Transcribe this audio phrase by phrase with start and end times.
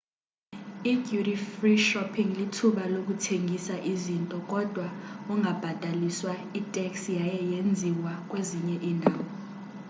[0.91, 4.85] i-duty free shopping lithuba lokuthenga izinto kodwa
[5.33, 9.23] ungabhataliswa itax yaye yenziwa kwezinye indawo